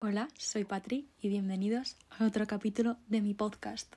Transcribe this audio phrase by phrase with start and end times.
[0.00, 3.92] Hola, soy Patri y bienvenidos a otro capítulo de mi podcast.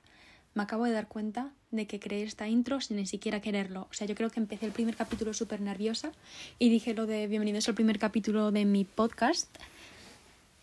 [0.52, 3.86] Me acabo de dar cuenta de que creé esta intro sin ni siquiera quererlo.
[3.88, 6.10] O sea, yo creo que empecé el primer capítulo súper nerviosa
[6.58, 9.48] y dije lo de bienvenidos al primer capítulo de mi podcast.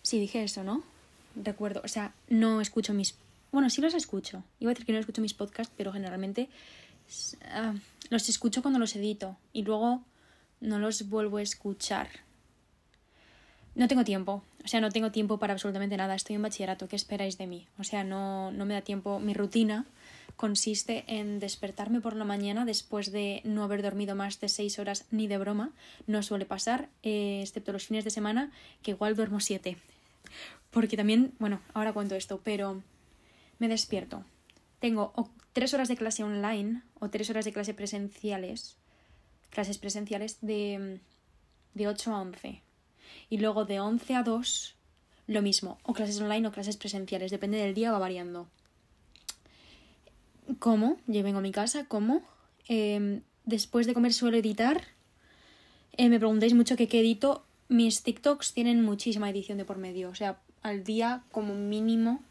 [0.02, 0.84] Sí, dije eso, ¿no?
[1.42, 3.16] Recuerdo, o sea, no escucho mis...
[3.54, 4.44] Bueno, sí los escucho.
[4.60, 6.50] Iba a decir que no escucho mis podcasts, pero generalmente
[7.46, 7.80] uh,
[8.10, 10.04] los escucho cuando los edito y luego
[10.60, 12.10] no los vuelvo a escuchar.
[13.80, 16.14] No tengo tiempo, o sea, no tengo tiempo para absolutamente nada.
[16.14, 17.66] Estoy en bachillerato, ¿qué esperáis de mí?
[17.78, 19.22] O sea, no, no me da tiempo.
[19.22, 19.86] Mi rutina
[20.36, 25.06] consiste en despertarme por la mañana después de no haber dormido más de seis horas
[25.12, 25.72] ni de broma.
[26.08, 28.52] No suele pasar, eh, excepto los fines de semana,
[28.82, 29.78] que igual duermo siete.
[30.72, 32.84] Porque también, bueno, ahora cuento esto, pero
[33.60, 34.26] me despierto.
[34.80, 35.14] Tengo
[35.54, 38.76] tres horas de clase online o tres horas de clase presenciales,
[39.50, 41.00] clases presenciales de,
[41.76, 42.69] de 8 a 11
[43.30, 44.76] y luego de 11 a 2
[45.28, 48.48] lo mismo, o clases online o clases presenciales, depende del día, va variando.
[50.58, 50.98] ¿Cómo?
[51.06, 52.24] Yo vengo a mi casa, ¿cómo?
[52.68, 54.82] Eh, después de comer suelo editar.
[55.98, 57.44] Eh, me preguntáis mucho qué edito.
[57.68, 60.10] Mis TikToks tienen muchísima edición de por medio.
[60.10, 62.24] O sea, al día como mínimo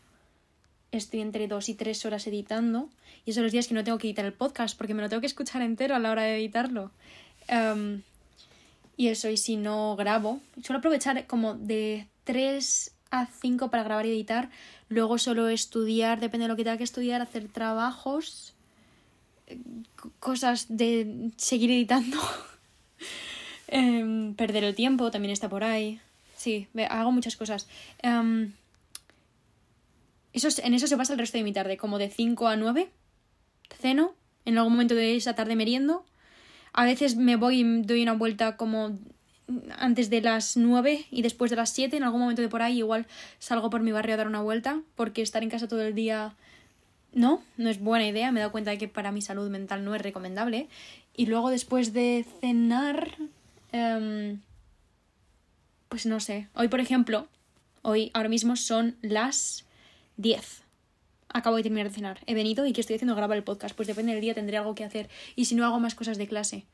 [0.91, 2.89] estoy entre dos y tres horas editando.
[3.25, 5.09] Y esos son los días que no tengo que editar el podcast porque me lo
[5.09, 6.91] tengo que escuchar entero a la hora de editarlo.
[7.48, 8.03] Um,
[8.99, 14.05] y eso, y si no grabo, suelo aprovechar como de 3 a 5 para grabar
[14.07, 14.51] y editar,
[14.89, 18.55] luego solo estudiar, depende de lo que tenga que estudiar, hacer trabajos,
[20.19, 22.19] cosas de seguir editando,
[23.69, 26.01] eh, perder el tiempo también está por ahí.
[26.37, 27.69] Sí, hago muchas cosas.
[30.33, 32.91] Eso, en eso se pasa el resto de mi tarde, como de 5 a 9,
[33.81, 34.13] ceno,
[34.45, 36.05] en algún momento de esa tarde meriendo
[36.79, 38.97] a veces me voy y doy una vuelta como
[39.79, 42.79] antes de las 9 y después de las 7, en algún momento de por ahí,
[42.79, 43.09] igual
[43.41, 46.37] salgo por mi barrio a dar una vuelta, porque estar en casa todo el día
[47.12, 49.85] no, no es buena idea, me he dado cuenta de que para mi salud mental
[49.85, 50.69] no es recomendable.
[51.17, 53.13] Y luego después de cenar,
[53.73, 54.39] um,
[55.89, 57.27] pues no sé, hoy por ejemplo,
[57.83, 59.67] hoy ahora mismo son las
[60.17, 60.63] 10
[61.29, 62.20] acabo de terminar de cenar.
[62.27, 63.14] He venido y ¿qué estoy haciendo?
[63.14, 63.75] Grabar el podcast.
[63.75, 65.08] Pues depende del día, tendré algo que hacer.
[65.36, 66.64] Y si no, hago más cosas de clase.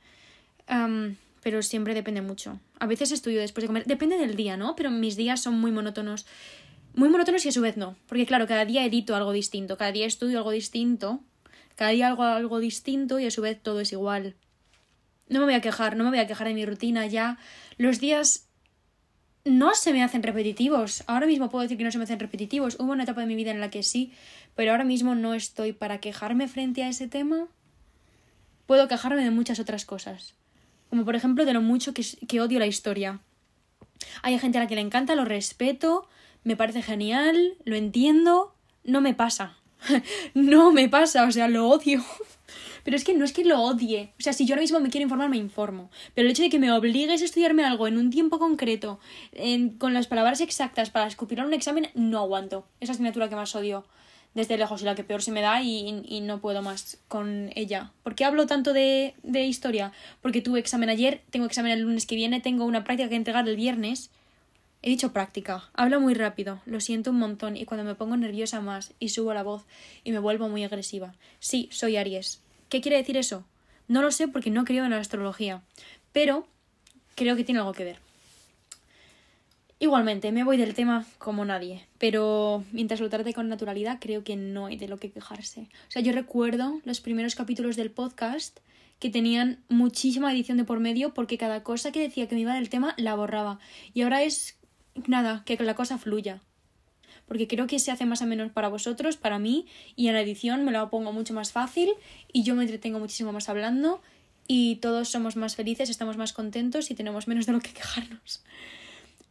[0.67, 2.59] Pero siempre depende mucho.
[2.79, 3.85] A veces estudio después de comer.
[3.85, 4.75] Depende del día, ¿no?
[4.77, 6.27] Pero mis días son muy monótonos.
[6.95, 7.97] Muy monótonos y a su vez no.
[8.07, 9.77] Porque claro, cada día edito algo distinto.
[9.77, 11.21] Cada día estudio algo distinto.
[11.77, 14.37] Cada día hago algo distinto y a su vez todo es igual.
[15.29, 17.39] No me voy a quejar, no me voy a quejar de mi rutina ya.
[17.79, 18.49] Los días
[19.45, 21.05] no se me hacen repetitivos.
[21.07, 22.77] Ahora mismo puedo decir que no se me hacen repetitivos.
[22.79, 24.13] Hubo una etapa de mi vida en la que sí,
[24.55, 27.49] pero ahora mismo no estoy para quejarme frente a ese tema.
[28.67, 30.35] Puedo quejarme de muchas otras cosas.
[30.95, 33.19] Como por ejemplo de lo mucho que, odio la historia.
[34.23, 36.07] Hay gente a la que le encanta, lo respeto,
[36.45, 38.55] me parece genial, lo entiendo.
[38.85, 39.59] No me pasa.
[40.35, 42.01] no me pasa, o sea, lo odio.
[42.85, 44.13] Pero es que no es que lo odie.
[44.21, 45.91] O sea, si yo ahora mismo me quiero informar, me informo.
[46.15, 49.01] Pero el hecho de que me obligues a estudiarme algo en un tiempo concreto,
[49.79, 52.69] con las palabras exactas para escupir un examen, no aguanto.
[52.79, 53.85] Esa asignatura que más odio
[54.35, 57.93] desde lejos y la que peor se me da y, no puedo más con ella.
[58.03, 59.93] ¿Por qué hablo tanto de, historia?
[60.21, 63.49] Porque tuve examen ayer, tengo examen el lunes que viene, tengo una práctica que entregar
[63.49, 64.11] el viernes.
[64.83, 65.71] He dicho práctica.
[65.73, 69.33] Hablo muy rápido, lo siento un montón y cuando me pongo nerviosa más y subo
[69.33, 69.65] la voz
[70.03, 71.15] y me vuelvo muy agresiva.
[71.39, 72.41] Sí, soy Aries.
[72.69, 73.45] ¿Qué quiere decir eso?
[73.89, 75.63] No lo sé porque no creo en la astrología,
[76.13, 76.47] pero
[77.15, 78.04] creo que tiene algo que ver.
[79.85, 84.35] Igualmente, me voy del tema como nadie, pero mientras lo trate con naturalidad, creo que
[84.35, 85.69] no hay de lo que quejarse.
[85.89, 88.61] O sea, yo recuerdo los primeros capítulos del podcast
[88.99, 92.55] que tenían muchísima edición de por medio porque cada cosa que decía que me iba
[92.55, 93.59] del tema la borraba.
[93.93, 94.57] Y ahora es
[95.07, 96.41] nada, que la cosa fluya
[97.27, 99.67] porque creo que se hace más o menos para vosotros, para mí,
[99.97, 101.91] y en la edición me lo pongo mucho más fácil
[102.33, 104.01] y yo me entretengo muchísimo más hablando
[104.47, 108.43] y todos somos más felices, estamos más contentos y tenemos menos de lo que quejarnos.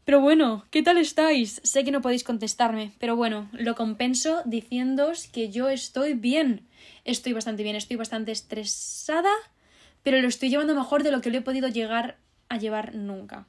[0.06, 1.62] Pero bueno, ¿qué tal estáis?
[1.64, 6.68] Sé que no podéis contestarme, pero bueno, lo compenso diciéndoos que yo estoy bien.
[7.06, 9.32] Estoy bastante bien, estoy bastante estresada,
[10.04, 12.18] pero lo estoy llevando mejor de lo que lo he podido llegar
[12.50, 13.48] a llevar nunca.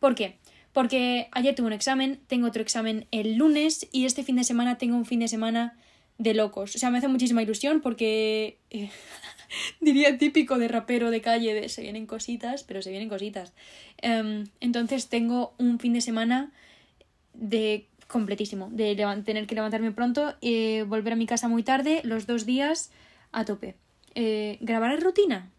[0.00, 0.38] ¿Por qué?
[0.72, 4.78] Porque ayer tuve un examen, tengo otro examen el lunes y este fin de semana
[4.78, 5.76] tengo un fin de semana
[6.16, 6.74] de locos.
[6.74, 8.90] O sea, me hace muchísima ilusión porque eh,
[9.80, 13.52] diría típico de rapero de calle de se vienen cositas, pero se vienen cositas.
[13.98, 16.52] Em, entonces tengo un fin de semana
[17.34, 18.94] de completísimo, de
[19.24, 22.92] tener que levantarme pronto, eh, volver a mi casa muy tarde, los dos días
[23.32, 23.74] a tope.
[24.14, 25.50] Eh, ¿Grabar rutina?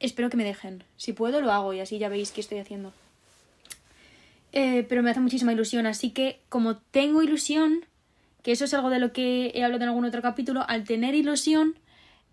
[0.00, 0.82] Espero que me dejen.
[0.96, 2.92] Si puedo, lo hago y así ya veis qué estoy haciendo.
[4.52, 5.86] eh, pero me hace muchísima ilusión.
[5.86, 7.84] Así que como tengo ilusión,
[8.42, 11.14] que eso es algo de lo que he hablado en algún otro capítulo, al tener
[11.14, 11.76] ilusión,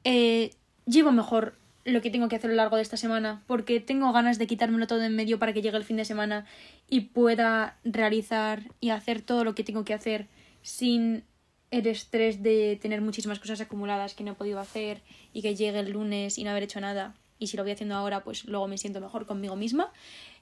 [0.04, 0.52] eh,
[0.86, 1.56] llevo mejor
[1.86, 4.48] lo que tengo que hacer a lo largo de esta semana, porque tengo ganas de
[4.48, 6.46] quitármelo todo en medio para que llegue el fin de semana
[6.90, 10.28] y pueda realizar y hacer todo lo que tengo que hacer
[10.62, 11.24] sin
[11.72, 15.02] el estrés de tener muchísimas cosas acumuladas que no he podido hacer
[15.34, 17.16] y que llegue el lunes y no haber hecho nada.
[17.40, 19.92] Y si lo voy haciendo ahora, pues luego me siento mejor conmigo misma.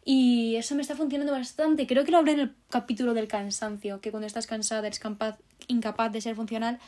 [0.03, 1.87] Y eso me está funcionando bastante.
[1.87, 5.39] Creo que lo hablé en el capítulo del cansancio, que cuando estás cansada eres capaz,
[5.67, 6.79] incapaz de ser funcional.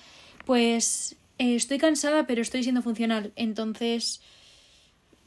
[0.46, 3.34] Pues eh, estoy cansada, pero estoy siendo funcional.
[3.36, 4.22] Entonces,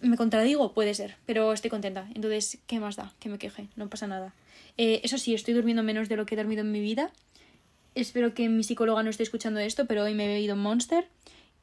[0.01, 0.73] ¿me contradigo?
[0.73, 2.09] Puede ser, pero estoy contenta.
[2.15, 3.13] Entonces, ¿qué más da?
[3.21, 4.33] Que me queje, no pasa nada.
[4.79, 7.11] Eh, eso sí, estoy durmiendo menos de lo que he dormido en mi vida.
[7.95, 11.07] Espero que mi psicóloga no esté escuchando esto, pero hoy me he bebido Monster.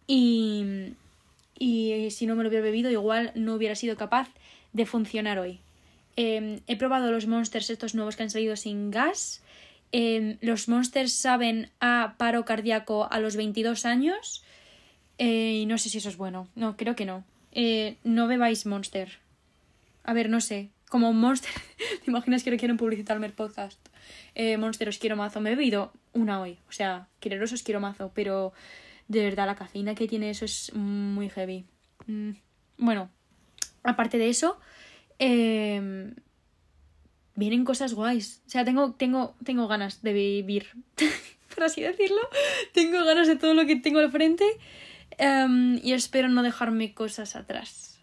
[0.05, 0.93] Y,
[1.57, 4.29] y si no me lo hubiera bebido, igual no hubiera sido capaz
[4.71, 5.61] de funcionar hoy.
[6.15, 9.41] Em, he probado los Monsters estos nuevos que han salido sin gas.
[9.95, 14.43] Em, los Monsters saben a paro cardíaco a los 22 años.
[15.19, 16.47] Eh, y no sé si eso es bueno.
[16.55, 17.23] No, creo que no.
[17.51, 19.19] Eh, no bebáis Monster.
[20.03, 20.71] A ver, no sé.
[20.89, 21.51] Como Monster.
[22.03, 23.79] ¿Te imaginas que lo quieren publicitarme el podcast?
[24.33, 25.39] Eh, Monster os quiero mazo.
[25.41, 26.57] Me he bebido una hoy.
[26.67, 28.11] O sea, quereros os quiero mazo.
[28.15, 28.51] Pero
[29.07, 31.65] de verdad, la cafeína que tiene eso es muy heavy.
[32.07, 32.31] Mm,
[32.79, 33.11] bueno,
[33.83, 34.59] aparte de eso,
[35.19, 36.11] eh,
[37.35, 38.41] vienen cosas guays.
[38.47, 40.67] O sea, tengo, tengo, tengo ganas de vivir,
[41.55, 42.21] por así decirlo.
[42.73, 44.45] Tengo ganas de todo lo que tengo al frente
[45.17, 47.99] em, y espero no dejarme cosas atrás.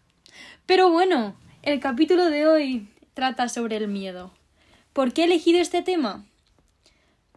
[0.67, 4.33] Pero bueno, el capítulo de hoy trata sobre el miedo.
[4.93, 6.25] ¿Por qué he elegido este tema?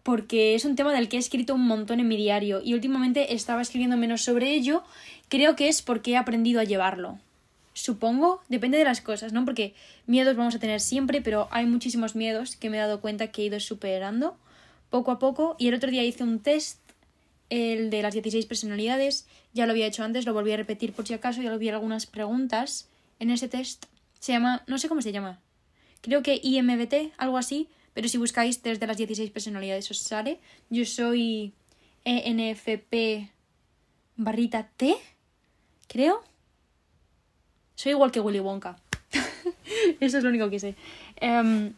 [0.02, 3.34] Porque es un tema del que he escrito un montón en mi diario y últimamente
[3.34, 4.84] estaba escribiendo menos sobre ello.
[5.30, 7.20] Creo que es porque he aprendido a llevarlo.
[7.74, 9.46] Supongo, depende de las cosas, ¿no?
[9.46, 9.74] Porque
[10.06, 13.42] miedos vamos a tener siempre, pero hay muchísimos miedos que me he dado cuenta que
[13.42, 14.38] he ido superando
[14.90, 15.56] poco a poco.
[15.58, 16.80] Y el otro día hice un test,
[17.50, 19.28] el de las 16 personalidades.
[19.54, 21.70] Ya lo había hecho antes, lo volví a repetir por si acaso, ya lo vi
[21.70, 22.90] algunas preguntas
[23.20, 23.86] en ese test.
[24.20, 25.40] Se llama, no sé cómo se llama.
[26.02, 27.70] Creo que IMBT, algo así.
[27.94, 30.40] Pero si buscáis test de las 16 personalidades os sale.
[30.70, 31.54] Yo soy
[32.06, 33.30] ENFP
[34.16, 34.96] barrita T,
[35.88, 36.24] creo.
[37.84, 38.78] Soy igual que Willy Wonka.
[40.00, 40.76] Eso es lo único que sé.
[41.18, 41.74] Em,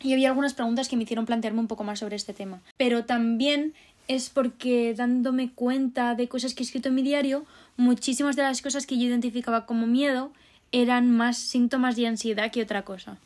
[0.00, 2.62] y había algunas preguntas que me hicieron plantearme un poco más sobre este tema.
[2.78, 3.74] Pero también
[4.08, 7.44] es porque dándome cuenta de cosas que he escrito en mi diario,
[7.76, 10.32] muchísimas de las cosas que yo identificaba como miedo
[10.72, 13.18] eran más síntomas de ansiedad que otra cosa.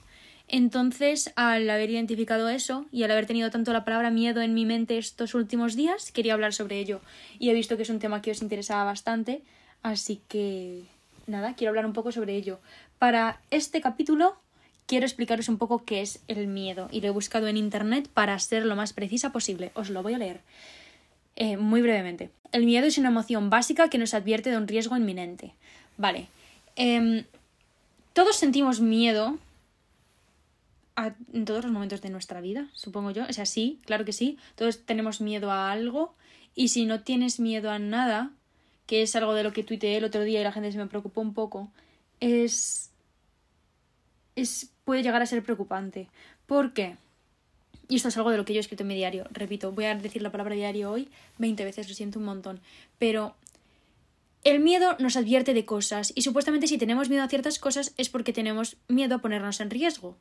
[0.49, 4.67] Entonces, al haber identificado eso y al haber tenido tanto la palabra miedo en mi
[4.67, 7.03] mente estos últimos días, quería hablar sobre ello.
[7.39, 9.43] Y he visto que es un tema que os interesaba bastante,
[9.85, 10.89] así que
[11.31, 12.61] nada, quiero hablar un poco sobre ello.
[12.99, 14.37] Para este capítulo
[14.87, 18.39] quiero explicaros un poco qué es el miedo y lo he buscado en internet para
[18.39, 19.71] ser lo más precisa posible.
[19.75, 20.41] Os lo voy a leer
[21.37, 22.31] eh, muy brevemente.
[22.53, 25.55] El miedo es una emoción básica que nos advierte de un riesgo inminente.
[25.97, 26.27] Vale.
[26.77, 27.25] Em,
[28.13, 29.39] todos sentimos miedo
[31.33, 33.25] en todos los momentos de nuestra vida, supongo yo.
[33.29, 34.39] O sea, sí, claro que sí.
[34.57, 36.15] Todos tenemos miedo a algo.
[36.55, 38.33] Y si no tienes miedo a nada,
[38.91, 40.89] que es algo de lo que tuiteé el otro día y la gente se me
[40.89, 41.71] preocupó un poco,
[42.19, 42.91] es.
[44.35, 44.73] es.
[44.83, 46.09] puede llegar a ser preocupante.
[46.47, 46.97] ¿Por qué?
[47.87, 49.29] Y esto es algo de lo que yo he escrito en mi diario.
[49.31, 52.59] Repito, voy a decir la palabra diario hoy 20 veces, lo siento un montón.
[52.99, 53.37] Pero
[54.43, 58.09] el miedo nos advierte de cosas y supuestamente si tenemos miedo a ciertas cosas es
[58.09, 60.17] porque tenemos miedo a ponernos en riesgo.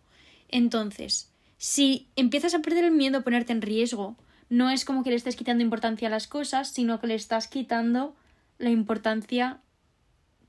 [0.47, 4.15] Entonces, si empiezas a perder el miedo a ponerte en riesgo,
[4.47, 7.47] no es como que le estés quitando importancia a las cosas, sino que le estás
[7.47, 8.13] quitando
[8.59, 9.61] la importancia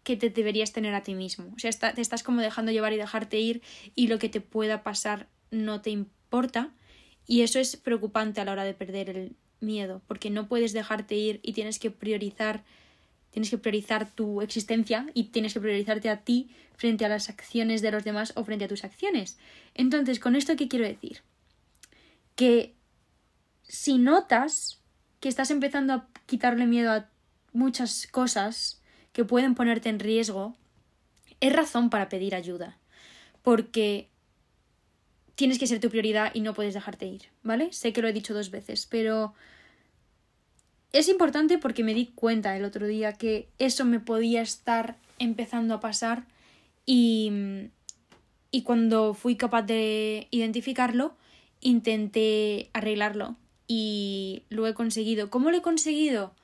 [0.03, 1.53] que te deberías tener a ti mismo.
[1.57, 3.63] O sea, te estás como dejando llevar y dejarte ir
[3.95, 6.71] y lo que te pueda pasar no te importa.
[7.27, 11.15] Y eso es preocupante a la hora de perder el miedo, porque no puedes dejarte
[11.15, 12.65] ir y tienes que priorizar
[13.31, 17.81] tienes que priorizar tu existencia y tienes que priorizarte a ti frente a las acciones
[17.81, 19.39] de los demás o frente a tus acciones.
[19.75, 21.23] Entonces, ¿con esto qué quiero decir?
[22.35, 22.75] Que
[23.63, 24.81] si notas
[25.21, 27.09] que estás empezando a quitarle miedo a
[27.53, 30.57] muchas cosas que pueden ponerte en riesgo,
[31.41, 32.79] es razón para pedir ayuda.
[33.43, 34.09] Porque
[35.35, 37.73] tienes que ser tu prioridad y no puedes dejarte ir, ¿vale?
[37.73, 39.33] Sé que lo he dicho dos veces, pero
[40.93, 45.75] es importante porque me di cuenta el otro día que eso me podía estar empezando
[45.75, 46.25] a pasar
[46.85, 47.33] y,
[48.51, 51.15] y cuando fui capaz de identificarlo,
[51.61, 55.31] intenté arreglarlo y lo he conseguido.
[55.31, 56.35] ¿Cómo lo he conseguido?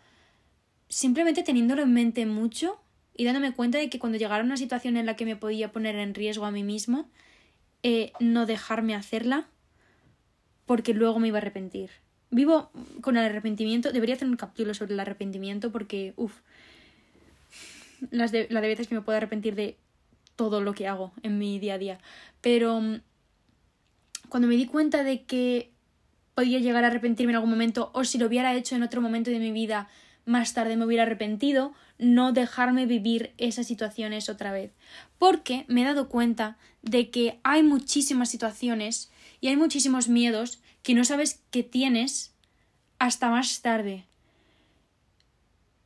[0.88, 2.80] Simplemente teniéndolo en mente mucho
[3.14, 5.96] y dándome cuenta de que cuando llegara una situación en la que me podía poner
[5.96, 7.06] en riesgo a mí misma,
[7.82, 9.48] eh, no dejarme hacerla
[10.66, 11.90] porque luego me iba a arrepentir.
[12.30, 16.40] Vivo con el arrepentimiento, debería hacer un capítulo sobre el arrepentimiento porque, uff,
[18.10, 19.78] las de, la de veces que me puedo arrepentir de
[20.34, 21.98] todo lo que hago en mi día a día.
[22.40, 23.00] Pero mm,
[24.28, 25.70] cuando me di cuenta de que
[26.34, 29.30] podía llegar a arrepentirme en algún momento o si lo hubiera hecho en otro momento
[29.30, 29.88] de mi vida
[30.26, 34.72] más tarde me hubiera arrepentido, no dejarme vivir esas situaciones otra vez.
[35.18, 40.94] Porque me he dado cuenta de que hay muchísimas situaciones y hay muchísimos miedos que
[40.94, 42.34] no sabes que tienes
[42.98, 44.04] hasta más tarde.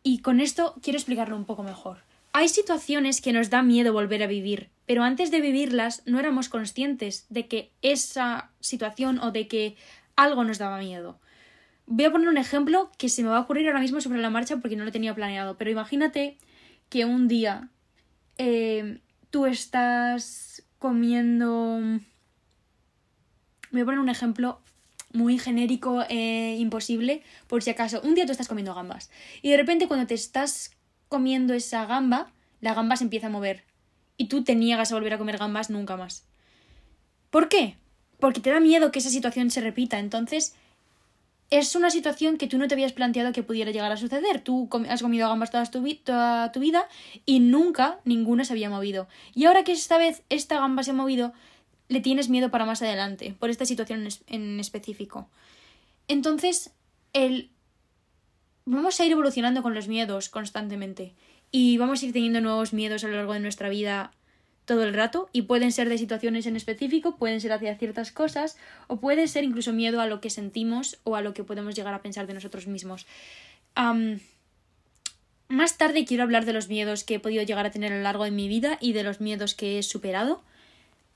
[0.03, 1.99] Y con esto quiero explicarlo un poco mejor.
[2.33, 6.49] Hay situaciones que nos da miedo volver a vivir, pero antes de vivirlas no éramos
[6.49, 9.77] conscientes de que esa situación o de que
[10.17, 11.19] algo nos daba miedo.
[11.93, 14.31] Voy a poner un ejemplo que se me va a ocurrir ahora mismo sobre la
[14.31, 16.39] marcha porque no lo tenía planeado, pero imagínate
[16.89, 17.69] que un día
[18.39, 21.81] eh, tú estás comiendo...
[23.73, 24.61] Voy a poner un ejemplo
[25.13, 28.01] muy genérico e imposible, por si acaso.
[28.05, 29.11] Un día tú estás comiendo gambas
[29.43, 30.71] y de repente cuando te estás
[31.09, 32.31] comiendo esa gamba,
[32.61, 33.65] la gamba se empieza a mover
[34.17, 36.25] y tú te niegas a volver a comer gambas nunca más.
[37.31, 37.75] ¿Por qué?
[38.21, 39.99] Porque te da miedo que esa situación se repita.
[39.99, 40.55] Entonces,
[41.51, 44.41] es una situación que tú no te habías planteado que pudiera llegar a suceder.
[44.41, 46.89] Tú has comido gambas toda tu, toda tu vida
[47.27, 49.09] y nunca ninguna se había movido.
[49.35, 51.33] Y ahora que esta vez esta gamba se ha movido,
[51.89, 55.29] le tienes miedo para más adelante, por esta situación en específico.
[56.07, 56.73] Entonces,
[57.13, 57.51] el...
[58.65, 61.15] vamos a ir evolucionando con los miedos constantemente
[61.51, 64.13] y vamos a ir teniendo nuevos miedos a lo largo de nuestra vida
[64.71, 68.57] todo el rato y pueden ser de situaciones en específico, pueden ser hacia ciertas cosas
[68.87, 71.93] o puede ser incluso miedo a lo que sentimos o a lo que podemos llegar
[71.93, 73.05] a pensar de nosotros mismos.
[75.49, 78.03] más tarde quiero hablar de los miedos que he podido llegar a tener a lo
[78.05, 80.41] largo de mi vida y de los miedos que he superado,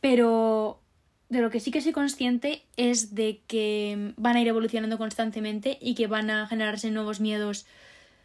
[0.01, 0.81] pero
[1.29, 5.79] de lo que sí que soy consciente es de que van a ir evolucionando constantemente
[5.81, 7.67] y que van a generarse nuevos miedos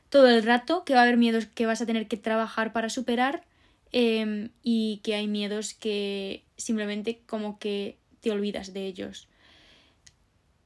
[0.09, 2.89] todo el rato, que va a haber miedos que vas a tener que trabajar para
[2.89, 3.43] superar
[3.91, 9.27] Em, y que hay miedos que simplemente como que te olvidas de ellos.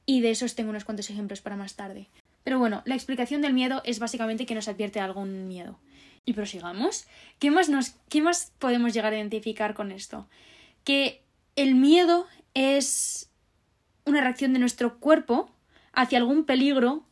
[0.06, 2.08] Y de esos tengo unos cuantos ejemplos para más tarde.
[2.42, 5.78] Pero bueno, la explicación del miedo es básicamente que nos advierte algún miedo.
[6.26, 7.06] Y prosigamos.
[7.38, 10.28] ¿Qué más, nos, ¿Qué más podemos llegar a identificar con esto?
[10.84, 11.22] Que
[11.56, 13.30] el miedo es
[14.04, 15.50] una reacción de nuestro cuerpo
[15.92, 17.04] hacia algún peligro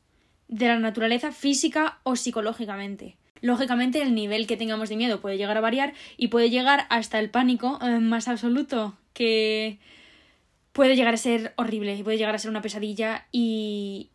[0.49, 3.17] de la naturaleza física o psicológicamente.
[3.43, 7.19] Lógicamente el nivel que tengamos de miedo puede llegar a variar y puede llegar hasta
[7.19, 9.79] el pánico eh, más absoluto, que
[10.73, 14.09] puede llegar a ser horrible y puede llegar a ser una pesadilla y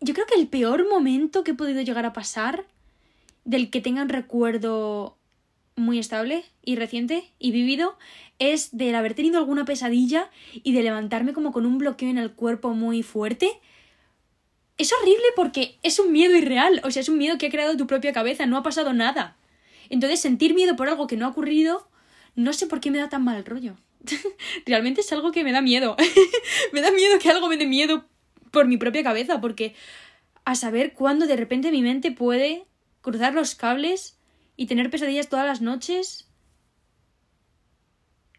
[0.00, 2.64] yo creo que el peor momento que he podido llegar a pasar
[3.44, 5.16] del que tenga un recuerdo
[5.76, 7.96] muy estable y reciente y vivido
[8.38, 12.32] es del haber tenido alguna pesadilla y de levantarme como con un bloqueo en el
[12.32, 13.60] cuerpo muy fuerte
[14.78, 17.76] es horrible porque es un miedo irreal, o sea, es un miedo que ha creado
[17.76, 19.36] tu propia cabeza, no ha pasado nada.
[19.90, 21.88] Entonces, sentir miedo por algo que no ha ocurrido,
[22.36, 23.76] no sé por qué me da tan mal rollo.
[24.66, 25.96] Realmente es algo que me da miedo.
[26.72, 28.06] me da miedo que algo me dé miedo
[28.52, 29.74] por mi propia cabeza, porque
[30.44, 32.64] a saber cuándo de repente mi mente puede
[33.00, 34.18] cruzar los cables
[34.56, 36.28] y tener pesadillas todas las noches.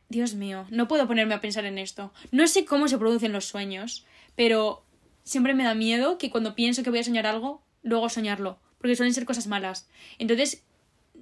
[0.08, 2.14] Dios mío, no puedo ponerme a pensar en esto.
[2.32, 4.06] No sé cómo se producen los sueños,
[4.36, 4.86] pero
[5.30, 8.96] siempre me da miedo que cuando pienso que voy a soñar algo, luego soñarlo, porque
[8.96, 9.88] suelen ser cosas malas.
[10.18, 10.64] Entonces,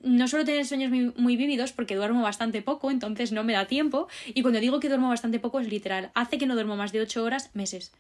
[0.02, 3.68] no suelo tener sueños muy, muy, vívidos porque duermo bastante poco, entonces no me da
[3.68, 4.08] tiempo.
[4.28, 6.12] Y cuando digo que duermo bastante poco es literal.
[6.14, 7.92] Hace que no duermo más de 8 horas meses.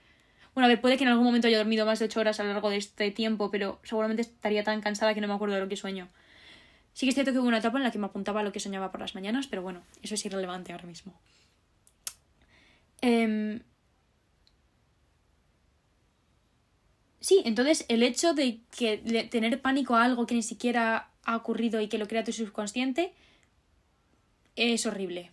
[0.53, 2.43] Bueno, a ver, puede que en algún momento haya dormido más de 8 horas a
[2.43, 5.61] lo largo de este tiempo, pero seguramente estaría tan cansada que no me acuerdo de
[5.61, 6.07] lo que sueño.
[6.93, 8.61] Sí que es cierto que hubo una etapa en la que me apuntaba lo que
[8.61, 11.13] soñaba por las mañanas, pero bueno, eso es irrelevante ahora mismo.
[13.01, 13.59] Eh,
[17.27, 21.81] Sí, entonces el hecho de que tener pánico a algo que ni siquiera ha ocurrido
[21.81, 23.11] y que lo crea tu subconsciente
[24.55, 25.31] es horrible.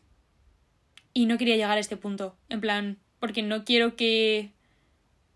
[1.12, 4.50] Y no quería llegar a este punto, en plan, porque no quiero que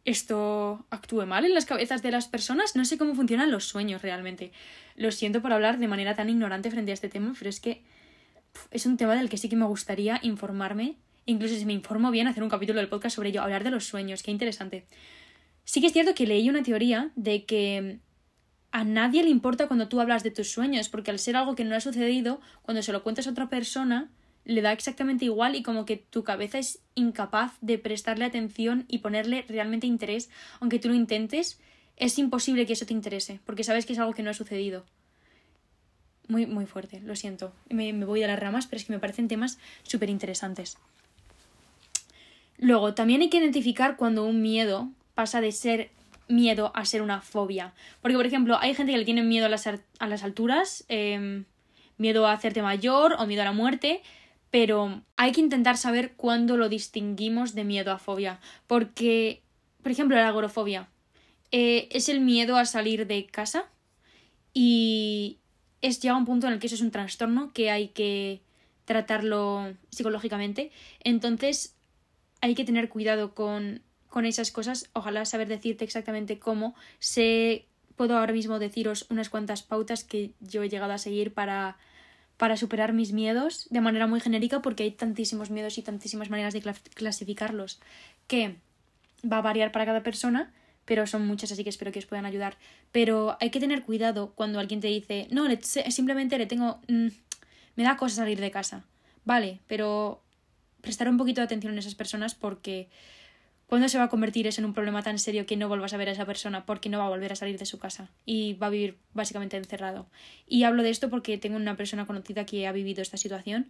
[0.05, 2.75] esto actúe mal en las cabezas de las personas.
[2.75, 4.51] No sé cómo funcionan los sueños realmente.
[4.97, 7.85] Lo siento por hablar de manera tan ignorante frente a este tema, pero es que
[8.73, 10.97] es un tema del que sí que me gustaría informarme.
[11.25, 13.85] Incluso si me informo bien, hacer un capítulo del podcast sobre ello, hablar de los
[13.85, 14.87] sueños, qué interesante.
[15.69, 17.99] Sí que es cierto que leí una teoría de que
[18.71, 21.65] a nadie le importa cuando tú hablas de tus sueños, porque al ser algo que
[21.65, 24.09] no ha sucedido, cuando se lo cuentas a otra persona,
[24.47, 29.01] le da exactamente igual y como que tu cabeza es incapaz de prestarle atención y
[29.01, 31.61] ponerle realmente interés, aunque tú lo intentes,
[31.99, 34.87] es imposible que eso te interese, porque sabes que es algo que no ha sucedido.
[36.29, 37.53] Muy, muy fuerte, lo siento.
[37.69, 40.79] Me, me voy a las ramas, pero es que me parecen temas súper interesantes.
[42.57, 45.91] Luego, también hay que identificar cuando un miedo pasa de ser
[46.29, 47.75] miedo a ser una fobia.
[48.01, 51.45] Porque, por ejemplo, hay gente que le tiene miedo a las, a las alturas, em,
[51.97, 54.01] miedo a hacerte mayor o miedo a la muerte,
[54.53, 58.39] pero hay que intentar saber cuándo lo distinguimos de miedo a fobia.
[58.69, 59.43] Porque,
[59.83, 60.89] por ejemplo, la agorofobia
[61.51, 63.65] eh, es el miedo a salir de casa
[64.55, 65.39] y
[65.81, 68.41] es llega un punto en el que eso es un trastorno que hay que
[68.85, 70.71] tratarlo psicológicamente.
[71.03, 71.75] Entonces,
[72.41, 74.89] hay que tener cuidado con, con esas cosas.
[74.93, 76.75] Ojalá saber decirte exactamente cómo.
[76.99, 81.77] Sé, puedo ahora mismo deciros unas cuantas pautas que yo he llegado a seguir para
[82.39, 86.55] para superar mis miedos de manera muy genérica porque hay tantísimos miedos y tantísimas maneras
[86.55, 86.63] de
[86.95, 87.81] clasificarlos
[88.29, 88.57] que
[89.31, 90.53] va a variar para cada persona,
[90.85, 92.57] pero son muchas así que espero que os puedan ayudar.
[92.93, 96.81] Pero hay que tener cuidado cuando alguien te dice, no, simplemente le tengo...
[96.87, 97.09] Mm,
[97.75, 98.85] me da cosa salir de casa.
[99.25, 100.23] Vale, pero
[100.81, 102.89] prestar un poquito de atención a esas personas porque
[103.69, 105.99] ¿Cuándo se va a convertir eso en un problema tan serio que no vuelvas a
[105.99, 108.55] ver a esa persona porque no va a volver a salir de su casa y
[108.55, 110.07] va a vivir básicamente encerrado?
[110.47, 113.69] Y hablo de esto porque tengo una persona conocida que ha vivido esta situación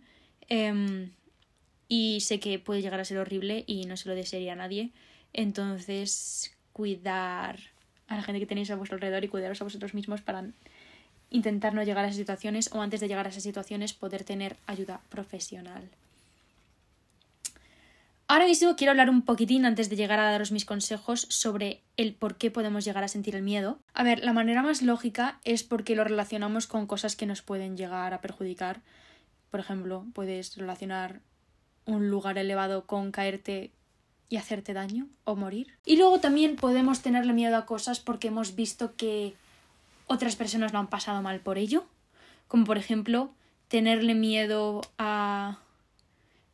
[0.49, 1.11] em,
[1.89, 4.93] y sé que puede llegar a ser horrible y no se lo desearía a nadie.
[5.33, 7.59] Entonces, cuidar
[8.07, 10.45] a la gente que tenéis a vuestro alrededor y cuidaros a vosotros mismos para
[11.31, 14.59] intentar no llegar a esas situaciones o antes de llegar a esas situaciones poder tener
[14.69, 15.91] ayuda profesional.
[18.31, 22.15] Ahora mismo quiero hablar un poquitín antes de llegar a daros mis consejos sobre el
[22.15, 23.79] por qué podemos llegar a sentir el miedo.
[23.95, 27.79] A ver, la manera más lógica es porque lo relacionamos con cosas que nos pueden
[27.79, 28.83] llegar a perjudicar.
[29.51, 31.23] Por ejemplo, puedes relacionar
[31.87, 33.73] un lugar elevado con caerte
[34.29, 35.69] y hacerte daño o morir.
[35.87, 39.37] Y luego también podemos tenerle miedo a cosas porque hemos visto que
[40.07, 41.87] otras personas lo han pasado mal por ello.
[42.47, 43.31] Como por ejemplo,
[43.69, 45.61] tenerle miedo a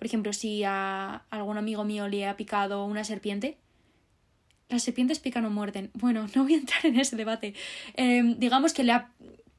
[0.05, 3.57] por ejemplo, si a algún amigo mío le ha picado una serpiente,
[4.69, 5.91] las serpientes pican o muerden.
[5.95, 7.55] Bueno, no voy a entrar en ese debate.
[7.95, 9.09] Em, digamos que le ha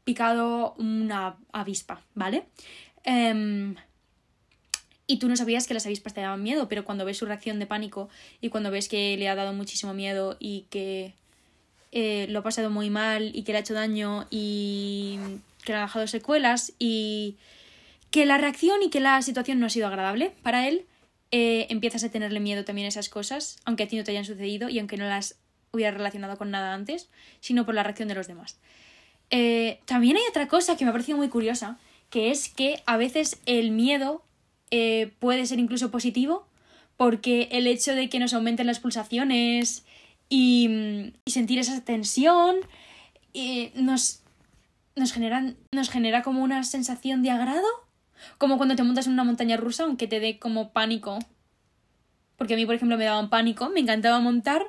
[0.03, 2.43] picado una avispa, ¿vale?
[3.05, 3.73] Em,
[5.07, 7.57] y tú no sabías que las avispas te daban miedo, pero cuando ves su reacción
[7.57, 8.07] de pánico
[8.39, 11.15] y cuando ves que le ha dado muchísimo miedo y que
[11.91, 15.17] eh, lo ha pasado muy mal y que le ha hecho daño y
[15.63, 17.37] que le ha dejado secuelas y
[18.15, 20.85] que la reacción y que la situación no ha sido agradable para él,
[21.31, 24.23] eh, empiezas a tenerle miedo también a esas cosas, aunque a ti no te hayan
[24.23, 25.37] sucedido y aunque no las
[25.73, 27.09] hubieras relacionado con nada antes,
[27.41, 28.57] sino por la reacción de los demás.
[29.31, 31.77] Eh, también hay otra cosa que me ha parecido muy curiosa,
[32.09, 34.23] que es que a veces el miedo
[34.71, 36.47] eh, puede ser incluso positivo,
[36.95, 39.83] porque el hecho de que nos aumenten las pulsaciones
[40.29, 42.55] y, sentir esa tensión
[43.75, 44.21] nos,
[44.95, 45.11] nos
[45.89, 47.84] genera como una sensación de agrado
[48.37, 51.19] como cuando te montas en una montaña rusa, aunque te dé como pánico.
[52.37, 54.63] Porque a mí, por ejemplo, me daban pánico, me encantaba montar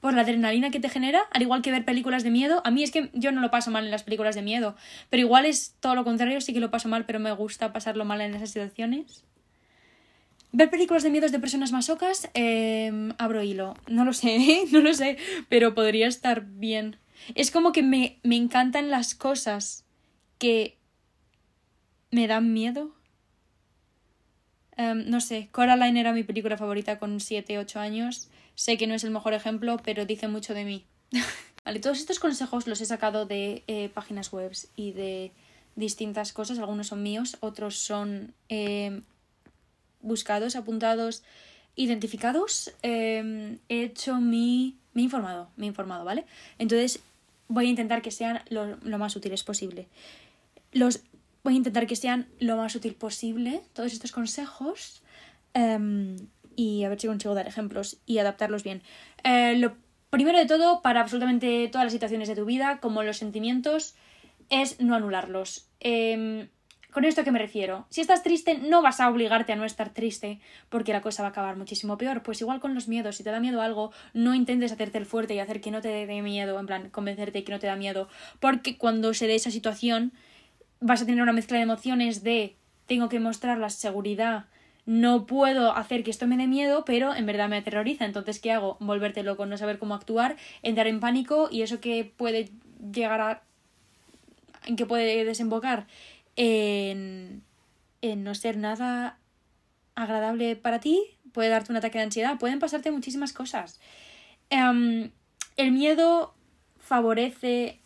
[0.00, 2.62] por la adrenalina que te genera, al igual que ver películas de miedo.
[2.64, 4.76] A mí es que yo no lo paso mal en las películas de miedo,
[5.10, 8.04] pero igual es todo lo contrario, sí que lo paso mal, pero me gusta pasarlo
[8.04, 9.24] mal en esas situaciones.
[10.52, 13.74] Ver películas de miedos de personas masocas, eh, abro hilo.
[13.86, 16.96] No lo sé, no lo sé, pero podría estar bien.
[17.34, 19.84] Es como que me, me encantan las cosas
[20.38, 20.77] que
[22.10, 22.92] me dan miedo.
[24.76, 28.28] Em, no sé, Coraline era mi película favorita con 7, 8 años.
[28.54, 30.84] Sé que no es el mejor ejemplo, pero dice mucho de mí.
[31.64, 35.32] vale, todos estos consejos los he sacado de eh, páginas web y de
[35.76, 36.58] distintas cosas.
[36.58, 39.02] Algunos son míos, otros son em,
[40.00, 41.22] buscados, apuntados,
[41.76, 42.72] identificados.
[42.82, 44.76] Em, he hecho mi...
[44.94, 46.24] Me he informado, me he informado, ¿vale?
[46.58, 47.00] Entonces
[47.48, 49.86] voy a intentar que sean lo, lo más útiles posible.
[50.72, 51.02] Los
[51.44, 55.02] voy a intentar que sean lo más útil posible todos estos consejos
[55.54, 56.16] em,
[56.56, 58.82] y a ver si consigo dar ejemplos y adaptarlos bien.
[59.24, 59.76] Eh, lo
[60.10, 63.94] primero de todo, para absolutamente todas las situaciones de tu vida, como los sentimientos,
[64.50, 65.68] es no anularlos.
[65.80, 66.48] Em,
[66.90, 67.86] ¿Con esto a qué me refiero?
[67.90, 71.28] Si estás triste, no vas a obligarte a no estar triste porque la cosa va
[71.28, 72.22] a acabar muchísimo peor.
[72.22, 75.34] Pues igual con los miedos, si te da miedo algo, no intentes hacerte el fuerte
[75.34, 78.08] y hacer que no te dé miedo, en plan, convencerte que no te da miedo.
[78.40, 80.12] Porque cuando se dé esa situación,
[80.80, 84.46] vas a tener una mezcla de emociones de tengo que mostrar la seguridad,
[84.86, 88.06] no puedo hacer que esto me dé miedo, pero en verdad me aterroriza.
[88.06, 88.78] Entonces, ¿qué hago?
[88.80, 92.50] Volverte loco, no saber cómo actuar, entrar en pánico y eso que puede
[92.90, 93.42] llegar a...
[94.64, 95.86] en que puede desembocar
[96.36, 97.42] en,
[98.00, 99.18] en no ser nada
[99.94, 103.80] agradable para ti, puede darte un ataque de ansiedad, pueden pasarte muchísimas cosas.
[104.48, 105.10] Em,
[105.58, 106.34] el miedo
[106.78, 107.78] favorece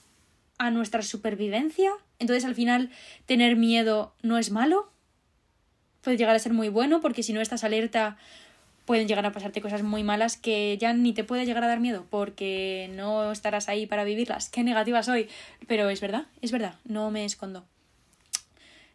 [0.59, 1.91] a nuestra supervivencia
[2.23, 2.91] entonces al final
[3.27, 4.91] tener miedo no es malo,
[6.01, 8.17] puede llegar a ser muy bueno porque si no estás alerta
[8.85, 11.81] pueden llegar a pasarte cosas muy malas que ya ni te puede llegar a dar
[11.81, 14.49] miedo porque no estarás ahí para vivirlas.
[14.49, 15.29] Qué negativa soy,
[15.69, 17.65] pero es verdad, es verdad, no me escondo.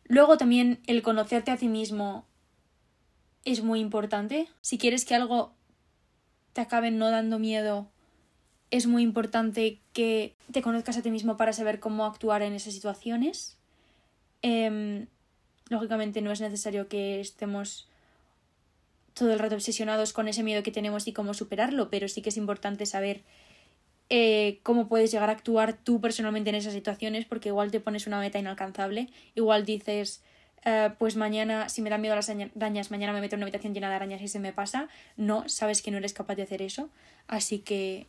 [0.06, 2.26] Luego también el conocerte a ti mismo
[3.46, 4.48] es muy importante.
[4.62, 5.54] Si quieres que algo
[6.54, 7.90] te acabe no dando miedo,
[8.72, 12.74] es muy importante que te conozcas a ti mismo para saber cómo actuar en esas
[12.74, 13.58] situaciones.
[14.42, 15.08] Em,
[15.70, 17.88] lógicamente no es necesario que estemos
[19.14, 22.30] todo el rato obsesionados con ese miedo que tenemos y cómo superarlo, pero sí que
[22.30, 23.24] es importante saber
[24.10, 28.06] eh, cómo puedes llegar a actuar tú personalmente en esas situaciones, porque igual te pones
[28.06, 30.24] una meta inalcanzable, igual dices,
[30.66, 33.74] eh, pues mañana, si me da miedo las arañas, mañana me meto en una habitación
[33.74, 34.88] llena de arañas y se me pasa.
[35.16, 36.90] No, sabes que no eres capaz de hacer eso,
[37.28, 38.08] así que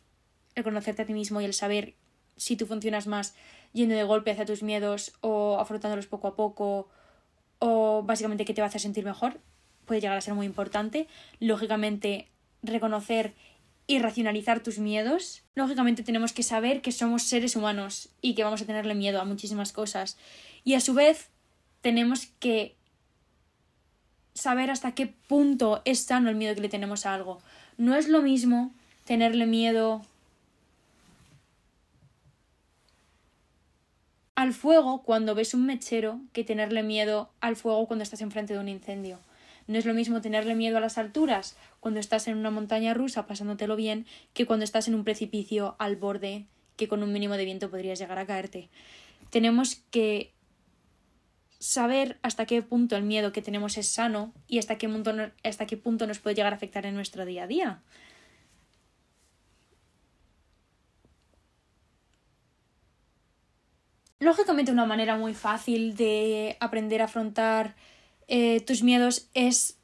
[0.59, 1.95] el conocerte a ti mismo y el saber
[2.37, 3.35] si tú funcionas más
[3.73, 6.89] yendo de golpe hacia tus miedos o afrontándolos poco a poco
[7.59, 9.41] o básicamente que te va a hacer sentir mejor,
[9.85, 11.09] puede llegar a ser muy importante.
[11.41, 12.29] Lógicamente,
[12.63, 13.35] reconocer
[13.87, 15.43] y racionalizar tus miedos.
[15.55, 19.25] Lógicamente tenemos que saber que somos seres humanos y que vamos a tenerle miedo a
[19.25, 20.19] muchísimas cosas.
[20.63, 21.31] Y a su vez
[21.81, 22.77] tenemos que
[24.35, 27.41] saber hasta qué punto es sano el miedo que le tenemos a algo.
[27.77, 28.73] No es lo mismo
[29.05, 30.03] tenerle miedo
[34.39, 38.61] al fuego cuando ves un mechero que tenerle miedo al fuego cuando estás enfrente de
[38.61, 39.19] un incendio.
[39.67, 43.27] No es lo mismo tenerle miedo a las alturas cuando estás en una montaña rusa
[43.27, 46.47] pasándotelo bien que cuando estás en un precipicio al borde
[46.77, 48.69] que con un mínimo de viento podrías llegar a caerte.
[49.31, 50.33] Tenemos que
[51.59, 55.67] saber hasta qué punto el miedo que tenemos es sano y hasta qué punto, hasta
[55.67, 57.83] qué punto nos puede llegar a afectar en nuestro día a día.
[64.21, 67.77] Lógicamente una manera muy fácil de aprender a afrontar
[68.27, 69.79] eh, tus miedos es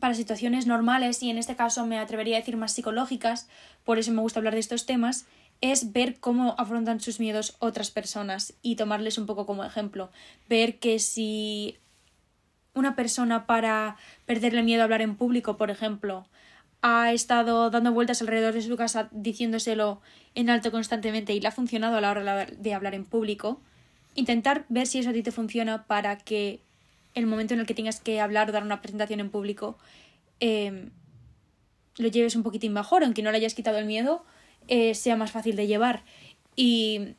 [0.00, 3.48] para situaciones normales y en este caso me atrevería a decir más psicológicas,
[3.84, 5.26] por eso me gusta hablar de estos temas,
[5.60, 10.10] es ver cómo afrontan sus miedos otras personas y tomarles un poco como ejemplo.
[10.48, 11.76] Ver que si
[12.74, 16.26] una persona para perderle miedo a hablar en público, por ejemplo,
[16.82, 20.00] ha estado dando vueltas alrededor de su casa diciéndoselo
[20.34, 23.60] en alto constantemente y le ha funcionado a la hora de hablar en público,
[24.14, 26.60] intentar ver si eso a ti te funciona para que
[27.14, 29.78] el momento en el que tengas que hablar o dar una presentación en público
[30.40, 30.90] em,
[31.96, 34.24] lo lleves un poquitín mejor, aunque no le hayas quitado el miedo,
[34.68, 36.04] eh, sea más fácil de llevar.
[36.54, 37.16] Y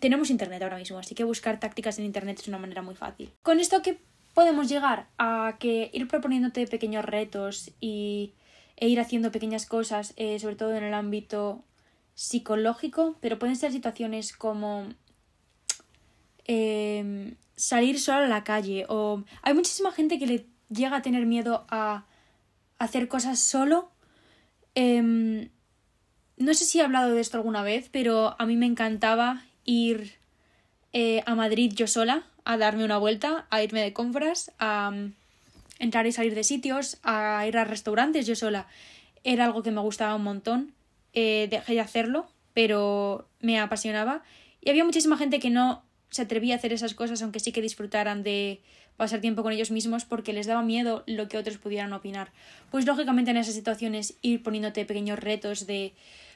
[0.00, 3.32] tenemos internet ahora mismo, así que buscar tácticas en internet es una manera muy fácil.
[3.42, 3.98] Con esto que
[4.34, 8.34] podemos llegar a que ir proponiéndote pequeños retos y,
[8.80, 11.64] e ir haciendo pequeñas cosas, eh, sobre todo en el ámbito
[12.14, 14.88] psicológico, pero pueden ser situaciones como
[16.46, 21.26] eh, salir solo a la calle o hay muchísima gente que le llega a tener
[21.26, 22.06] miedo a
[22.78, 23.90] hacer cosas solo.
[24.74, 25.50] Em,
[26.36, 30.14] no sé si he hablado de esto alguna vez, pero a mí me encantaba ir
[30.92, 34.92] eh, a Madrid yo sola, a darme una vuelta, a irme de compras, a
[35.78, 38.66] entrar y salir de sitios, a ir a restaurantes yo sola.
[39.24, 40.74] Era algo que me gustaba un montón.
[41.12, 44.22] Eh, dejé de hacerlo, pero me apasionaba.
[44.60, 47.62] Y había muchísima gente que no se atrevía a hacer esas cosas, aunque sí que
[47.62, 48.60] disfrutaran de
[48.96, 52.32] pasar tiempo con ellos mismos porque les daba miedo lo que otros pudieran opinar.
[52.70, 55.94] Pues lógicamente en esas situaciones ir poniéndote pequeños retos de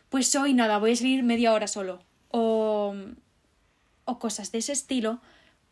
[0.09, 2.01] pues hoy nada, voy a salir media hora solo
[2.31, 2.95] o,
[4.05, 5.21] o cosas de ese estilo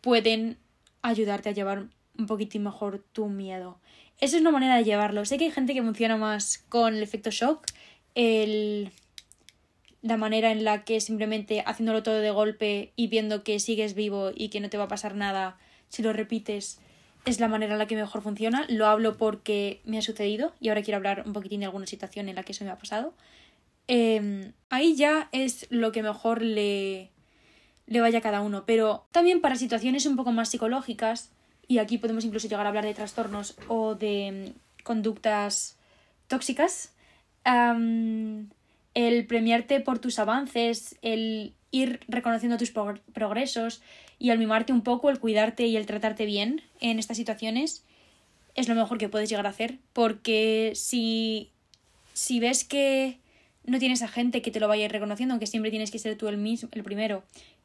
[0.01, 0.59] pueden
[1.03, 1.87] ayudarte a llevar
[2.21, 3.79] un poquitín mejor tu miedo.
[4.21, 5.25] Esa es una manera de llevarlo.
[5.25, 7.67] Sé que hay gente que funciona más con el efecto shock,
[8.15, 8.93] el
[10.03, 14.31] la manera en la que simplemente haciéndolo todo de golpe y viendo que sigues vivo
[14.35, 16.81] y que no te va a pasar nada si lo repites
[17.27, 18.65] es la manera en la que mejor funciona.
[18.69, 22.29] Lo hablo porque me ha sucedido y ahora quiero hablar un poquitín de alguna situación
[22.29, 23.13] en la que eso me ha pasado.
[23.89, 27.11] Em, ahí ya es lo que mejor le,
[27.87, 31.33] le vaya a cada uno, pero también para situaciones un poco más psicológicas,
[31.71, 34.53] y aquí podemos incluso llegar a hablar de trastornos o de em,
[34.83, 35.77] conductas
[36.27, 36.93] tóxicas,
[37.45, 43.83] el premiarte por tus avances, el ir reconociendo tus progresos
[44.19, 47.85] y al mimarte un poco, el cuidarte y el tratarte bien en estas situaciones
[48.57, 51.51] es lo mejor que puedes llegar a hacer porque si,
[52.15, 53.19] si ves que
[53.65, 56.27] no tienes a gente que te lo vaya reconociendo, aunque siempre tienes que ser tú
[56.27, 57.23] el, mismo, el primero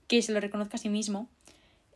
[0.08, 1.28] que se lo reconozca a sí mismo,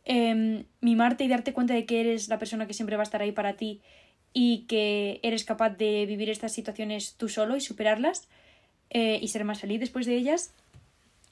[0.04, 3.22] eh, mimarte y darte cuenta de que eres la persona que siempre va a estar
[3.22, 3.80] ahí para ti
[4.32, 8.28] y que eres capaz de vivir estas situaciones tú solo y superarlas,
[8.90, 10.52] eh, y ser más feliz después de ellas,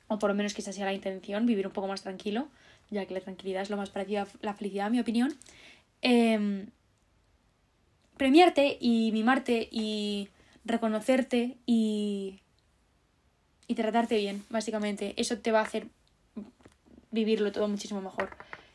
[0.06, 2.48] o por lo menos que esa sea la intención, vivir un poco más tranquilo,
[2.90, 5.34] ya que la tranquilidad es lo más parecido a la felicidad, en mi opinión.
[6.02, 6.66] Em,
[8.16, 10.28] premiarte y mimarte y
[10.64, 12.40] reconocerte y,
[13.66, 15.14] y tratarte bien, básicamente.
[15.16, 15.88] Eso te va a hacer
[17.10, 18.30] vivirlo todo muchísimo mejor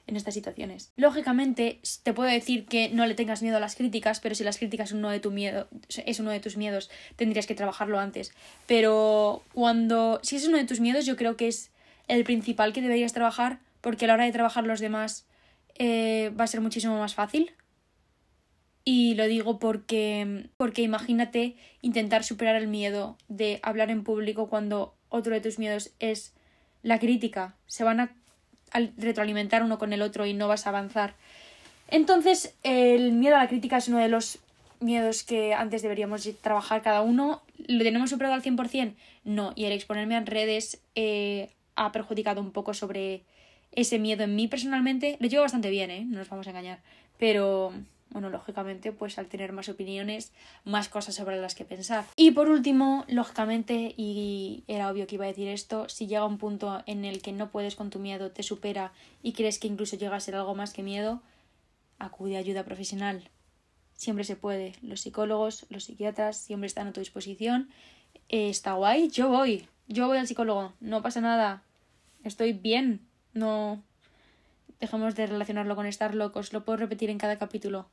[0.06, 0.92] en estas situaciones.
[0.98, 4.58] Lógicamente, te puedo decir que no le tengas miedo a las críticas, pero si las
[4.58, 5.68] críticas es uno de tu miedo,
[6.06, 8.34] es uno de tus miedos, tendrías que trabajarlo antes.
[8.68, 11.72] Pero cuando si es uno de tus miedos, yo creo que es
[12.08, 15.26] el principal que deberías trabajar, porque a la hora de trabajar los demás
[15.76, 17.54] eh, va a ser muchísimo más fácil.
[18.86, 24.98] Y lo digo porque, porque imagínate intentar superar el miedo de hablar en público cuando
[25.08, 26.34] otro de tus miedos es
[26.82, 27.56] la crítica.
[27.66, 28.16] Se van a
[28.98, 31.16] retroalimentar uno con el otro y no vas a avanzar.
[31.88, 34.40] Entonces, el miedo a la crítica es uno de los
[34.80, 37.42] miedos que antes deberíamos trabajar cada uno.
[37.68, 38.94] ¿Lo tenemos superado al 100%?
[39.26, 43.22] No, y el exponerme en redes eh, ha perjudicado un poco sobre
[43.72, 45.18] ese miedo en mí personalmente.
[45.20, 46.06] Lo llevo bastante bien, ¿eh?
[46.06, 46.80] No nos vamos a engañar.
[47.18, 47.74] Pero
[48.10, 50.32] bueno, lógicamente, pues al tener más opiniones,
[50.66, 52.06] más cosas sobre las que pensar.
[52.16, 56.38] Y por último, lógicamente, y era obvio que iba a decir esto, si llega un
[56.38, 59.96] punto en el que no puedes con tu miedo, te supera y crees que incluso
[59.96, 61.22] llega a ser algo más que miedo,
[62.00, 63.30] acude a ayuda profesional.
[63.96, 64.74] Siempre se puede.
[64.82, 67.70] Los psicólogos, los psiquiatras siempre están a tu disposición.
[68.30, 69.68] Eh, está guay, yo voy.
[69.88, 70.74] Yo voy al psicólogo.
[70.80, 71.64] No pasa nada.
[72.24, 73.08] Estoy bien.
[73.34, 73.82] No.
[74.84, 76.52] Dejemos de relacionarlo con estar locos.
[76.52, 77.88] Lo puedo repetir en cada capítulo.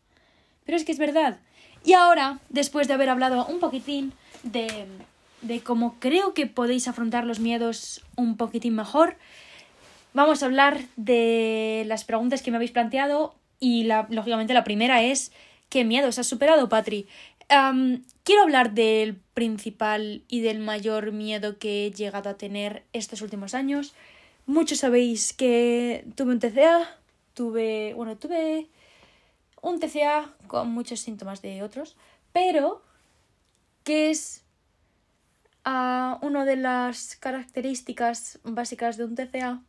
[0.65, 1.39] Pero es que es verdad.
[1.85, 4.89] Y ahora, después de haber hablado un poquitín de,
[5.41, 9.15] de cómo creo que podéis afrontar los miedos un poquitín mejor,
[10.15, 15.01] vamos a hablar de las preguntas que me habéis planteado y la, lógicamente la primera
[15.01, 15.31] es
[15.69, 17.07] ¿qué miedos has superado, Patri?
[18.25, 23.55] quiero hablar del principal y del mayor miedo que he llegado a tener estos últimos
[23.55, 23.95] años.
[24.51, 26.99] Muchos sabéis que tuve un TCA,
[27.35, 28.67] tuve, bueno, tuve
[29.63, 31.97] un TCA con muchos síntomas de otros,
[32.33, 32.83] pero
[33.85, 34.43] que es
[35.65, 39.63] uh, una de las características básicas de un TCA,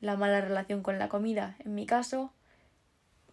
[0.00, 1.56] la mala relación con la comida.
[1.62, 2.32] En mi caso,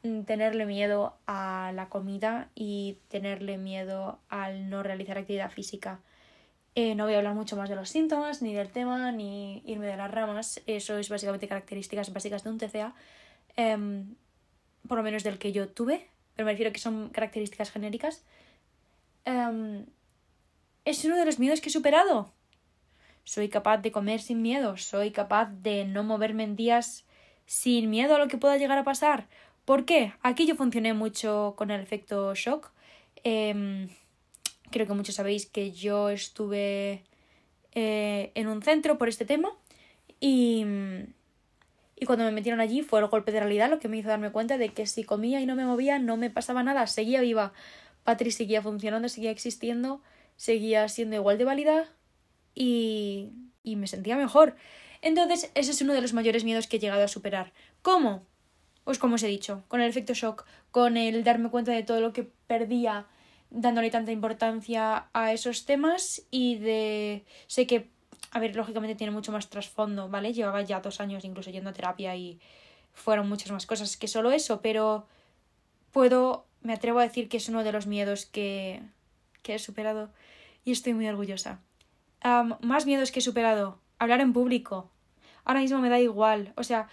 [0.03, 6.01] mm, tenerle miedo a la comida y tenerle miedo al no realizar actividad física.
[6.75, 9.85] Eh, no voy a hablar mucho más de los síntomas, ni del tema, ni irme
[9.85, 10.61] de las ramas.
[10.65, 12.95] Eso es básicamente características básicas de un TCA.
[13.55, 14.15] Em,
[14.87, 18.23] por lo menos del que yo tuve, pero me refiero a que son características genéricas,
[19.25, 19.85] em,
[20.85, 22.31] es uno de los miedos que he superado.
[23.23, 27.05] Soy capaz de comer sin miedo, soy capaz de no moverme en días
[27.45, 29.27] sin miedo a lo que pueda llegar a pasar.
[29.65, 30.13] ¿Por qué?
[30.21, 32.71] Aquí yo funcioné mucho con el efecto shock.
[33.23, 33.89] Em,
[34.73, 37.03] creo que muchos sabéis que yo estuve
[37.71, 39.49] eh, en un centro por este tema
[40.19, 40.65] y
[42.03, 44.29] y cuando me metieron allí fue el golpe de realidad lo que me hizo darme
[44.31, 47.53] cuenta de que si comía y no me movía no me pasaba nada, seguía viva.
[48.03, 50.01] Patri seguía funcionando, seguía existiendo,
[50.35, 51.89] seguía siendo igual de válida
[52.53, 53.29] y,
[53.63, 54.57] y me sentía mejor.
[55.01, 57.53] Entonces, ese es uno de los mayores miedos que he llegado a superar.
[57.81, 58.25] ¿Cómo?
[58.83, 62.01] Pues como os he dicho, con el efecto shock, con el darme cuenta de todo
[62.01, 63.07] lo que perdía
[63.53, 67.93] dándole tanta importancia a esos temas y de sé que
[68.33, 70.33] a ver, lógicamente tiene mucho más trasfondo, ¿vale?
[70.33, 72.39] Llevaba ya dos años incluso yendo a terapia y
[72.91, 75.07] fueron muchas más cosas que solo eso, pero
[75.91, 78.81] puedo, me atrevo a decir que es uno de los miedos que,
[79.43, 80.09] que he superado
[80.65, 81.59] y estoy muy orgullosa.
[82.61, 84.89] más miedos que he superado, hablar en público.
[85.45, 86.87] Ahora mismo me da igual, o sea,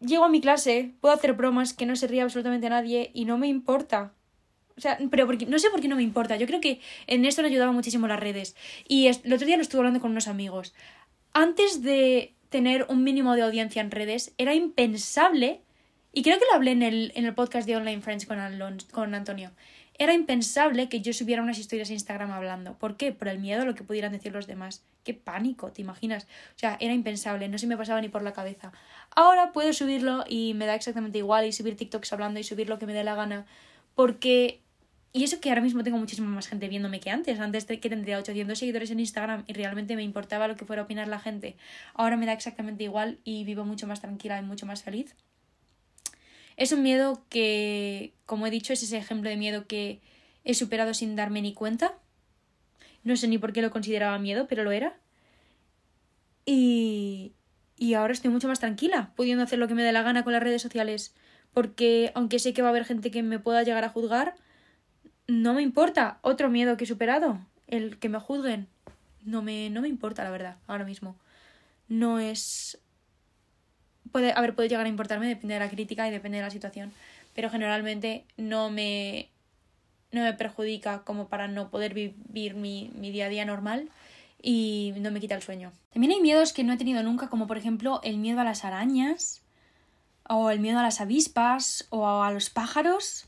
[0.00, 3.38] llego a mi clase, puedo hacer bromas que no se ría absolutamente nadie y no
[3.38, 4.14] me importa.
[4.80, 6.36] O sea, pero porque, no sé por qué no me importa.
[6.36, 8.56] Yo creo que en esto me ayudado muchísimo las redes.
[8.88, 10.72] Y el otro día lo estuve hablando con unos amigos.
[11.34, 15.60] Antes de tener un mínimo de audiencia en redes, era impensable,
[16.14, 18.38] y creo que lo hablé en el, en el podcast de Online Friends con,
[18.90, 19.50] con Antonio,
[19.98, 22.72] era impensable que yo subiera unas historias a Instagram hablando.
[22.78, 23.12] ¿Por qué?
[23.12, 24.82] Por el miedo a lo que pudieran decir los demás.
[25.04, 26.24] Qué pánico, ¿te imaginas?
[26.56, 28.72] O sea, era impensable, no se me pasaba ni por la cabeza.
[29.14, 32.78] Ahora puedo subirlo y me da exactamente igual y subir TikToks hablando y subir lo
[32.78, 33.44] que me dé la gana.
[33.94, 34.62] Porque
[35.12, 37.40] y eso que ahora mismo tengo muchísima más gente viéndome que antes.
[37.40, 40.84] Antes que tendría 800 seguidores en Instagram y realmente me importaba lo que fuera a
[40.84, 41.56] opinar la gente.
[41.94, 45.16] Ahora me da exactamente igual y vivo mucho más tranquila y mucho más feliz.
[46.56, 50.00] Es un miedo que, como he dicho, es ese ejemplo de miedo que
[50.44, 51.98] he superado sin darme ni cuenta.
[53.02, 54.96] No sé ni por qué lo consideraba miedo, pero lo era.
[56.46, 57.32] Y,
[57.76, 60.34] y ahora estoy mucho más tranquila, pudiendo hacer lo que me dé la gana con
[60.34, 61.16] las redes sociales.
[61.52, 64.36] Porque aunque sé que va a haber gente que me pueda llegar a juzgar,
[65.30, 66.18] no me importa.
[66.22, 67.38] Otro miedo que he superado,
[67.68, 68.66] el que me juzguen.
[69.24, 71.14] No me, no me importa, la verdad, ahora mismo.
[71.88, 72.78] No es.
[74.10, 76.50] Puede, a ver, puede llegar a importarme, depende de la crítica y depende de la
[76.50, 76.92] situación.
[77.34, 79.28] Pero generalmente no me.
[80.10, 83.88] no me perjudica como para no poder vivir mi, mi día a día normal
[84.42, 85.72] y no me quita el sueño.
[85.92, 88.64] También hay miedos que no he tenido nunca, como por ejemplo el miedo a las
[88.64, 89.42] arañas,
[90.28, 93.26] o el miedo a las avispas, o a los pájaros.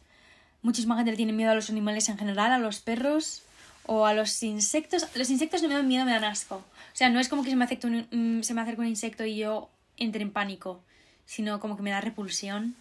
[0.62, 3.42] Muchísima gente le tiene miedo a los animales en general, a los perros,
[3.86, 5.06] o a los insectos.
[5.14, 6.56] Los insectos no me dan miedo, me dan asco.
[6.56, 9.24] O sea, no es como que se me, acerque un, se me acerque un insecto
[9.24, 10.80] y yo entre en pánico,
[11.26, 12.76] sino como que me da repulsión.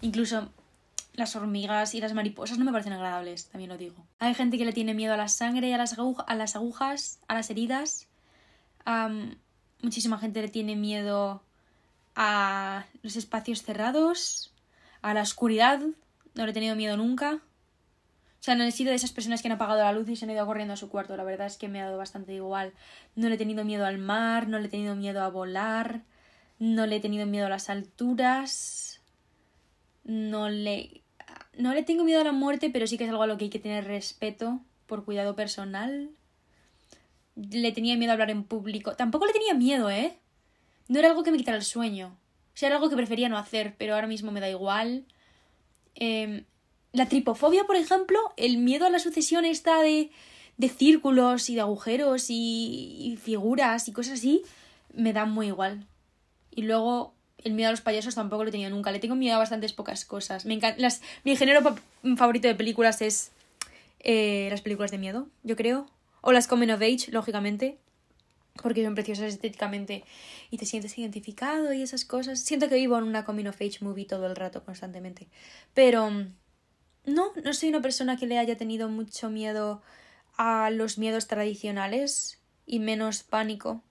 [0.00, 0.50] Incluso
[1.14, 3.96] las hormigas y las mariposas no me parecen agradables, también lo digo.
[4.18, 7.34] Hay gente que le tiene miedo a la sangre a las, a las agujas, a
[7.34, 8.06] las heridas.
[9.82, 11.42] muchísima gente le tiene miedo
[12.14, 14.52] a los espacios cerrados,
[15.02, 15.80] a la oscuridad.
[16.36, 17.34] No le he tenido miedo nunca.
[17.34, 20.24] O sea, no he sido de esas personas que han apagado la luz y se
[20.24, 21.16] han ido corriendo a su cuarto.
[21.16, 22.72] La verdad es que me ha dado bastante igual.
[23.16, 26.02] No le he tenido miedo al mar, no le he tenido miedo a volar,
[26.60, 29.00] no le he tenido miedo a las alturas,
[30.04, 31.02] no le
[31.58, 33.44] no le tengo miedo a la muerte, pero sí que es algo a lo que
[33.44, 36.10] hay que tener respeto por cuidado personal.
[37.34, 38.94] Le tenía miedo a hablar en público.
[38.94, 40.18] Tampoco le tenía miedo, ¿eh?
[40.88, 42.18] No era algo que me quitara el sueño.
[42.54, 45.06] O sea, era algo que prefería no hacer, pero ahora mismo me da igual.
[45.96, 46.44] Em,
[46.92, 50.10] la tripofobia, por ejemplo, el miedo a la sucesión está de,
[50.56, 54.42] de círculos y de agujeros y, figuras y cosas así,
[54.94, 55.86] me da muy igual.
[56.50, 58.92] Y luego el miedo a los payasos tampoco lo he tenido nunca.
[58.92, 60.46] Le tengo miedo a bastantes pocas cosas.
[60.46, 61.76] Me las, mi género
[62.16, 63.30] favorito de películas es
[64.00, 65.86] eh, las películas de miedo, yo creo.
[66.22, 67.78] O las Coming of Age, lógicamente.
[68.62, 70.04] Porque son preciosas estéticamente
[70.50, 72.40] y te sientes identificado y esas cosas.
[72.40, 75.28] Siento que vivo en una Coming of Age movie todo el rato, constantemente.
[75.74, 76.10] Pero
[77.04, 79.82] no, no soy una persona que le haya tenido mucho miedo
[80.36, 83.82] a los miedos tradicionales y menos pánico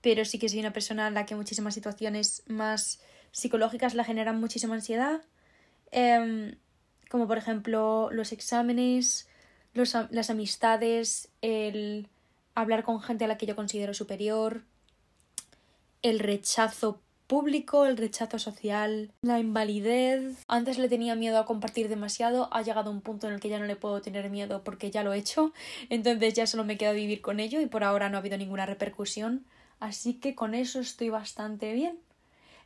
[0.00, 3.00] pero sí que soy una persona en la que muchísimas situaciones más
[3.32, 5.22] psicológicas la generan muchísima ansiedad,
[5.90, 6.56] em,
[7.10, 9.28] como por ejemplo los exámenes,
[9.72, 12.08] las amistades, el
[12.54, 14.62] hablar con gente a la que yo considero superior,
[16.02, 20.44] el rechazo público, el rechazo social, la invalidez.
[20.46, 23.58] Antes le tenía miedo a compartir demasiado, ha llegado un punto en el que ya
[23.58, 25.52] no le puedo tener miedo porque ya lo he hecho,
[25.90, 28.66] entonces ya solo me queda vivir con ello y por ahora no ha habido ninguna
[28.66, 29.46] repercusión.
[29.80, 31.98] Así que con eso estoy bastante bien.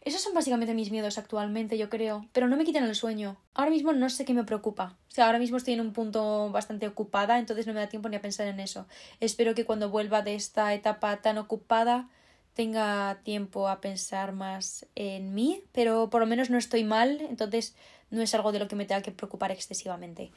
[0.03, 3.37] Esos son básicamente mis miedos actualmente, yo creo, pero no me quitan el sueño.
[3.55, 4.97] Ahora mismo no sé qué me preocupa.
[5.09, 8.09] O sea, ahora mismo estoy en un punto bastante ocupada, entonces no me da tiempo
[8.09, 8.87] ni a pensar en eso.
[9.21, 12.09] Espero que cuando vuelva de esta etapa tan ocupada
[12.55, 17.77] tenga tiempo a pensar más en mí, pero por lo menos no estoy mal, entonces
[18.11, 20.31] no es algo de lo que me tenga que preocupar excesivamente.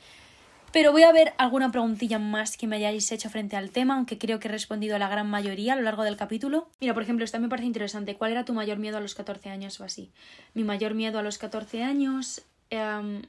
[0.72, 4.18] Pero voy a ver alguna preguntilla más que me hayáis hecho frente al tema, aunque
[4.18, 6.70] creo que he respondido a la gran mayoría a lo largo del capítulo.
[6.80, 8.16] Mira, por ejemplo, esta me parece interesante.
[8.16, 10.12] ¿Cuál era tu mayor miedo a los 14 años o así?
[10.54, 12.44] Mi mayor miedo a los 14 años...
[12.70, 13.24] Em,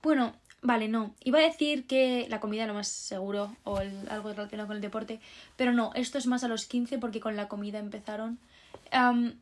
[0.00, 1.12] bueno, vale, no.
[1.24, 5.18] Iba a decir que la comida lo más seguro o algo relacionado con el deporte,
[5.56, 8.38] pero no, esto es más a los 15 porque con la comida empezaron.
[8.92, 9.34] Em,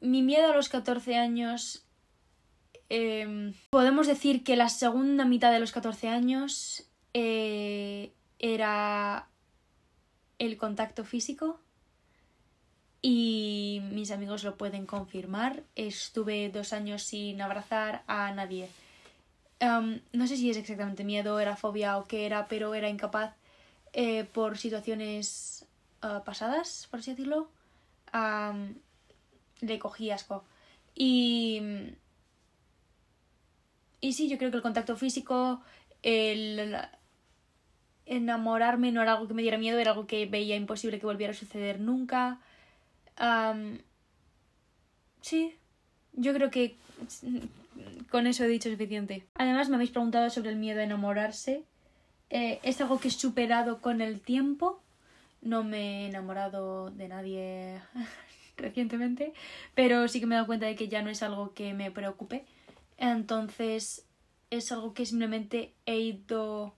[0.00, 1.85] mi miedo a los 14 años
[2.88, 9.28] Em, podemos decir que la segunda mitad de los 14 años eh, era
[10.38, 11.58] el contacto físico
[13.02, 15.62] y mis amigos lo pueden confirmar.
[15.74, 18.68] Estuve dos años sin abrazar a nadie.
[19.60, 23.34] Em, no sé si es exactamente miedo, era fobia o qué era, pero era incapaz
[23.92, 25.66] eh, por situaciones
[26.02, 27.48] eh, pasadas, por así decirlo.
[29.60, 30.44] le cogí asco.
[30.94, 31.60] Y
[34.00, 35.62] y sí, yo creo que el contacto físico,
[36.02, 36.76] el
[38.06, 41.32] enamorarme no era algo que me diera miedo, era algo que veía imposible que volviera
[41.32, 42.40] a suceder nunca.
[45.20, 45.54] sí,
[46.12, 46.76] yo creo que
[48.10, 49.26] con eso he dicho suficiente.
[49.34, 51.64] Además, me habéis preguntado sobre el miedo a enamorarse.
[52.30, 54.80] Eh, es algo que he superado con el tiempo.
[55.42, 57.80] No me he enamorado de nadie
[58.56, 59.32] recientemente,
[59.74, 61.90] pero sí que me he dado cuenta de que ya no es algo que me
[61.90, 62.44] preocupe.
[62.96, 64.06] Entonces
[64.50, 66.74] es algo que simplemente he ido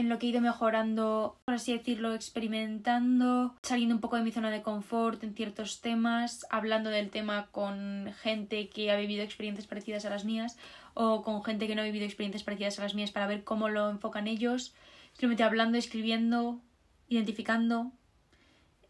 [0.00, 4.32] en lo que he ido mejorando, por así decirlo, experimentando, saliendo un poco de mi
[4.32, 9.66] zona de confort en ciertos temas, hablando del tema con gente que ha vivido experiencias
[9.66, 10.56] parecidas a las mías
[10.94, 13.68] o con gente que no ha vivido experiencias parecidas a las mías para ver cómo
[13.68, 14.74] lo enfocan ellos,
[15.12, 16.60] simplemente hablando, escribiendo,
[17.08, 17.92] identificando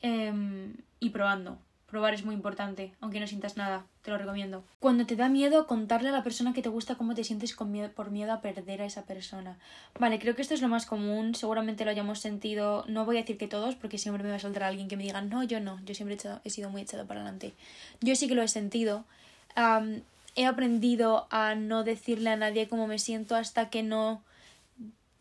[0.01, 1.59] em, y probando.
[1.91, 4.63] Probar es muy importante, aunque no sientas nada, te lo recomiendo.
[4.79, 8.11] Cuando te da miedo contarle a la persona que te gusta cómo te sientes por
[8.11, 9.59] miedo a perder a esa persona.
[9.99, 13.21] Vale, creo que esto es lo más común, seguramente lo hayamos sentido, no voy a
[13.23, 15.59] decir que todos, porque siempre me va a saltar alguien que me diga, no, yo
[15.59, 17.55] no, yo siempre he, sido muy echado para adelante.
[18.01, 19.05] Yo sí que lo he sentido.
[20.37, 24.23] he aprendido a no decirle a nadie cómo me siento hasta que no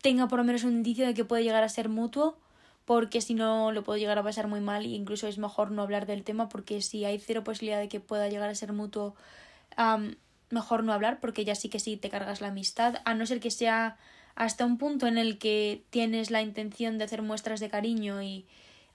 [0.01, 2.37] tenga por lo menos un indicio de que puede llegar a ser mutuo,
[2.89, 5.83] porque si no lo puedo llegar a pasar muy mal e incluso es mejor no
[5.83, 9.13] hablar del tema porque si hay cero posibilidad de que pueda llegar a ser mutuo,
[10.49, 13.41] mejor no hablar porque ya sí que sí te cargas la amistad, a no ser
[13.41, 13.99] que sea
[14.33, 18.47] hasta un punto en el que tienes la intención de hacer muestras de cariño y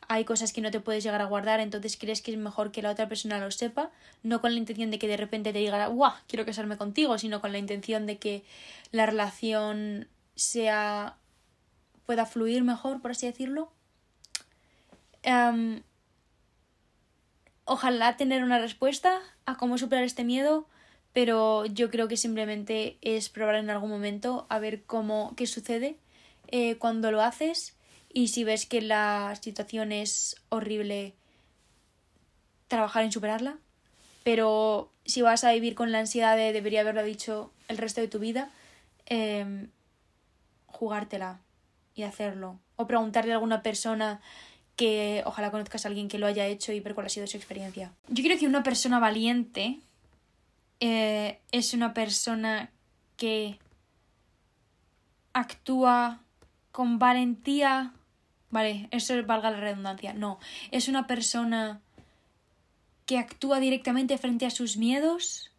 [0.08, 2.82] hay cosas que no te puedes llegar a guardar, entonces crees que es mejor que
[2.82, 3.92] la otra persona lo sepa,
[4.24, 6.14] no con la intención de que de repente te diga, ¡guau!
[6.26, 8.42] Quiero casarme contigo, sino con la intención de que
[8.90, 11.16] la relación sea.
[12.06, 13.70] pueda fluir mejor, por así decirlo.
[15.24, 15.82] Em,
[17.64, 20.68] ojalá tener una respuesta a cómo superar este miedo,
[21.14, 25.96] pero yo creo que simplemente es probar en algún momento a ver cómo, qué sucede
[26.48, 27.74] eh, cuando lo haces
[28.12, 31.14] y si ves que la situación es horrible,
[32.68, 33.58] trabajar en superarla.
[34.24, 38.08] Pero si vas a vivir con la ansiedad de debería haberlo dicho el resto de
[38.08, 38.50] tu vida,
[39.06, 39.70] em,
[40.66, 41.40] jugártela
[41.94, 42.58] y hacerlo.
[42.76, 44.20] O preguntarle a alguna persona
[44.76, 47.36] que ojalá conozcas a alguien que lo haya hecho y ver cuál ha sido su
[47.36, 47.92] experiencia.
[48.08, 49.78] Yo creo que una persona valiente
[50.80, 52.70] eh, es una persona
[53.16, 53.58] que
[55.32, 56.20] actúa
[56.72, 57.92] con valentía
[58.54, 60.12] Vale, eso valga la redundancia.
[60.14, 60.38] No,
[60.70, 61.80] es una persona
[63.04, 65.50] que actúa directamente frente a sus miedos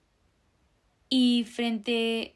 [1.09, 2.35] y frente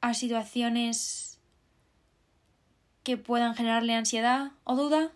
[0.00, 1.29] a situaciones
[3.10, 5.10] que puedan generarle ansiedad o duda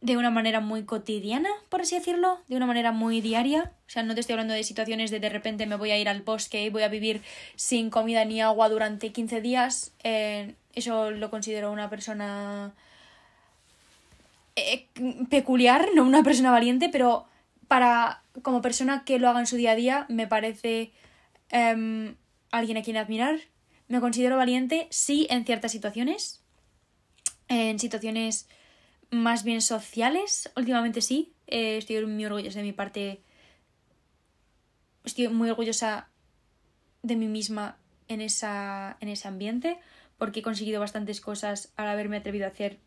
[0.00, 3.72] de una manera muy cotidiana, por así decirlo, de una manera muy diaria.
[3.86, 6.08] O sea, no te estoy hablando de situaciones de de repente me voy a ir
[6.08, 7.22] al bosque y voy a vivir
[7.56, 9.92] sin comida ni agua durante 15 días.
[10.04, 12.74] Eh, eso lo considero una persona
[14.54, 14.86] eh,
[15.30, 17.26] peculiar, no una persona valiente, pero
[17.68, 20.92] para como persona que lo haga en su día a día me parece
[21.48, 22.16] em,
[22.50, 23.38] alguien a quien admirar.
[23.88, 26.42] Me considero valiente, sí, en ciertas situaciones.
[27.48, 28.48] En situaciones
[29.10, 30.50] más bien sociales.
[30.56, 33.22] Últimamente sí, eh, estoy muy orgullosa de mi parte.
[35.04, 36.08] Estoy muy orgullosa
[37.02, 37.78] de mí misma
[38.08, 39.78] en, esa, en ese ambiente
[40.18, 42.78] porque he conseguido bastantes cosas al haberme atrevido a hacer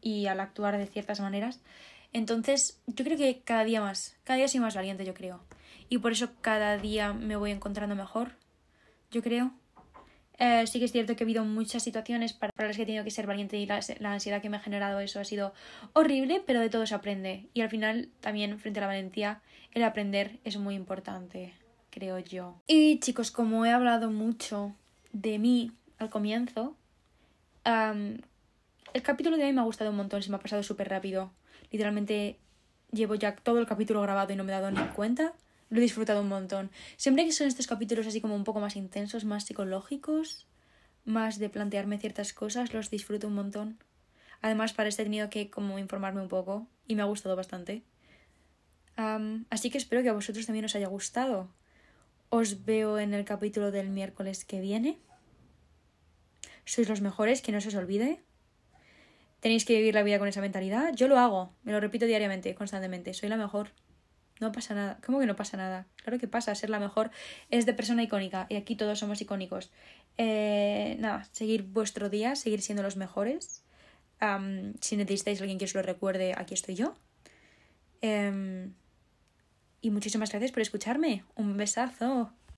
[0.00, 1.60] y al actuar de ciertas maneras.
[2.12, 5.44] Entonces, yo creo que cada día más, cada día soy más valiente, yo creo.
[5.88, 8.32] Y por eso cada día me voy encontrando mejor,
[9.10, 9.52] yo creo.
[10.38, 13.04] Eh, sí que es cierto que ha habido muchas situaciones para, las que he tenido
[13.04, 13.80] que ser valiente y la,
[14.12, 15.54] ansiedad que me ha generado eso ha sido
[15.94, 17.48] horrible, pero de todo se aprende.
[17.54, 19.40] Y al final también frente a la valentía,
[19.72, 21.54] el aprender es muy importante,
[21.90, 22.60] creo yo.
[22.66, 24.74] Y chicos, como he hablado mucho
[25.12, 26.76] de mí al comienzo,
[27.64, 31.32] el capítulo de hoy me ha gustado un montón, se me ha pasado súper rápido.
[31.70, 32.38] Literalmente
[32.92, 35.32] llevo ya todo el capítulo grabado y no me he dado ni cuenta.
[35.68, 36.70] Lo he disfrutado un montón.
[36.96, 40.46] Siempre que son estos capítulos así como un poco más intensos, más psicológicos,
[41.04, 43.78] más de plantearme ciertas cosas, los disfruto un montón.
[44.42, 47.82] Además, para este he tenido que como informarme un poco y me ha gustado bastante.
[49.50, 51.50] así que espero que a vosotros también os haya gustado.
[52.28, 54.98] Os veo en el capítulo del miércoles que viene.
[56.64, 58.22] Sois los mejores, que no se os olvide.
[59.40, 60.92] Tenéis que vivir la vida con esa mentalidad.
[60.94, 63.14] Yo lo hago, me lo repito diariamente, constantemente.
[63.14, 63.70] Soy la mejor.
[64.40, 64.98] No pasa nada.
[65.04, 65.86] ¿Cómo que no pasa nada?
[65.96, 66.54] Claro que pasa.
[66.54, 67.10] Ser la mejor
[67.50, 68.46] es de persona icónica.
[68.48, 69.70] Y aquí todos somos icónicos.
[70.18, 73.62] Eh, nada, seguir vuestro día, seguir siendo los mejores.
[74.80, 76.94] si necesitáis alguien que os lo recuerde, aquí estoy yo.
[78.00, 78.72] Em,
[79.82, 81.24] y muchísimas gracias por escucharme.
[81.34, 82.32] Un besazo.